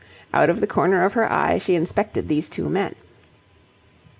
[0.33, 2.95] Out of the corner of her eye she inspected these two men.